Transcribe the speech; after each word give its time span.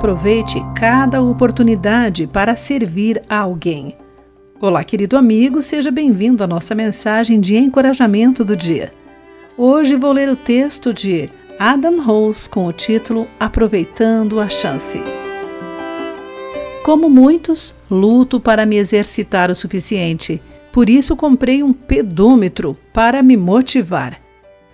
Aproveite 0.00 0.58
cada 0.74 1.20
oportunidade 1.20 2.26
para 2.26 2.56
servir 2.56 3.22
a 3.28 3.36
alguém. 3.36 3.98
Olá, 4.58 4.82
querido 4.82 5.14
amigo, 5.14 5.62
seja 5.62 5.90
bem-vindo 5.90 6.42
à 6.42 6.46
nossa 6.46 6.74
mensagem 6.74 7.38
de 7.38 7.54
encorajamento 7.54 8.42
do 8.42 8.56
dia. 8.56 8.94
Hoje 9.58 9.96
vou 9.96 10.10
ler 10.10 10.30
o 10.30 10.36
texto 10.36 10.94
de 10.94 11.28
Adam 11.58 12.00
Rose 12.00 12.48
com 12.48 12.64
o 12.64 12.72
título 12.72 13.28
Aproveitando 13.38 14.40
a 14.40 14.48
Chance. 14.48 15.02
Como 16.82 17.10
muitos, 17.10 17.74
luto 17.90 18.40
para 18.40 18.64
me 18.64 18.76
exercitar 18.76 19.50
o 19.50 19.54
suficiente. 19.54 20.40
Por 20.72 20.88
isso 20.88 21.14
comprei 21.14 21.62
um 21.62 21.74
pedômetro 21.74 22.74
para 22.90 23.22
me 23.22 23.36
motivar. 23.36 24.18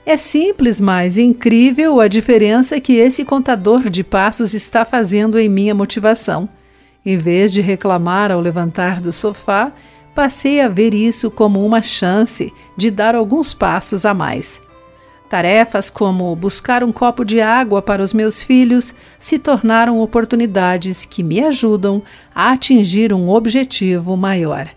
É 0.08 0.16
simples, 0.16 0.80
mas 0.80 1.18
incrível 1.18 2.00
a 2.00 2.06
diferença 2.06 2.80
que 2.80 2.92
esse 2.92 3.24
contador 3.24 3.90
de 3.90 4.04
passos 4.04 4.54
está 4.54 4.84
fazendo 4.84 5.36
em 5.36 5.48
minha 5.48 5.74
motivação. 5.74 6.48
Em 7.04 7.16
vez 7.16 7.52
de 7.52 7.60
reclamar 7.60 8.30
ao 8.30 8.38
levantar 8.38 9.00
do 9.00 9.10
sofá, 9.10 9.72
passei 10.14 10.60
a 10.60 10.68
ver 10.68 10.94
isso 10.94 11.28
como 11.28 11.66
uma 11.66 11.82
chance 11.82 12.54
de 12.76 12.88
dar 12.88 13.16
alguns 13.16 13.52
passos 13.52 14.04
a 14.06 14.14
mais. 14.14 14.62
Tarefas 15.28 15.90
como 15.90 16.36
buscar 16.36 16.84
um 16.84 16.92
copo 16.92 17.24
de 17.24 17.40
água 17.40 17.82
para 17.82 18.00
os 18.00 18.14
meus 18.14 18.40
filhos 18.40 18.94
se 19.18 19.40
tornaram 19.40 20.00
oportunidades 20.00 21.04
que 21.04 21.20
me 21.20 21.40
ajudam 21.40 22.00
a 22.32 22.52
atingir 22.52 23.12
um 23.12 23.28
objetivo 23.28 24.16
maior. 24.16 24.68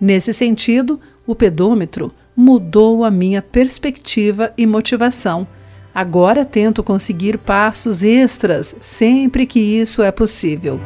Nesse 0.00 0.32
sentido, 0.32 0.98
o 1.24 1.36
pedômetro 1.36 2.12
mudou 2.36 3.04
a 3.04 3.10
minha 3.10 3.42
perspectiva 3.42 4.52
e 4.56 4.66
motivação. 4.66 5.46
Agora 5.94 6.44
tento 6.44 6.82
conseguir 6.82 7.36
passos 7.36 8.02
extras 8.02 8.74
sempre 8.80 9.44
que 9.44 9.60
isso 9.60 10.02
é 10.02 10.10
possível. 10.10 10.80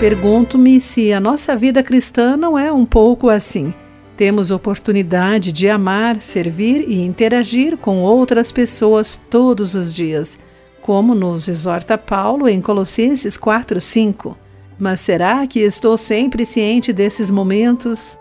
Pergunto-me 0.00 0.80
se 0.80 1.12
a 1.12 1.20
nossa 1.20 1.56
vida 1.56 1.82
cristã 1.82 2.36
não 2.36 2.58
é 2.58 2.72
um 2.72 2.84
pouco 2.84 3.30
assim. 3.30 3.72
Temos 4.16 4.50
oportunidade 4.50 5.50
de 5.50 5.68
amar, 5.68 6.20
servir 6.20 6.84
e 6.88 7.00
interagir 7.04 7.76
com 7.76 8.02
outras 8.02 8.52
pessoas 8.52 9.20
todos 9.30 9.74
os 9.74 9.94
dias, 9.94 10.38
como 10.80 11.14
nos 11.14 11.48
exorta 11.48 11.96
Paulo 11.96 12.48
em 12.48 12.60
Colossenses 12.60 13.36
4:5. 13.36 14.36
Mas 14.78 15.00
será 15.00 15.46
que 15.46 15.60
estou 15.60 15.96
sempre 15.96 16.44
ciente 16.44 16.92
desses 16.92 17.30
momentos? 17.30 18.18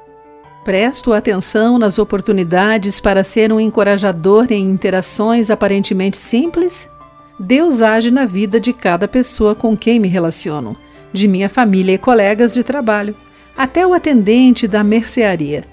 Presto 0.63 1.11
atenção 1.11 1.77
nas 1.77 1.99
oportunidades 1.99 2.97
para 3.01 3.21
ser 3.21 3.51
um 3.51 3.59
encorajador 3.59 4.47
em 4.49 4.69
interações 4.69 5.49
aparentemente 5.49 6.15
simples? 6.15 6.89
Deus 7.37 7.81
age 7.81 8.09
na 8.09 8.25
vida 8.25 8.61
de 8.61 8.71
cada 8.71 9.05
pessoa 9.05 9.53
com 9.53 9.75
quem 9.75 9.99
me 9.99 10.07
relaciono, 10.07 10.77
de 11.11 11.27
minha 11.27 11.49
família 11.49 11.93
e 11.93 11.97
colegas 11.97 12.53
de 12.53 12.63
trabalho, 12.63 13.13
até 13.57 13.85
o 13.85 13.93
atendente 13.93 14.65
da 14.65 14.85
mercearia. 14.85 15.65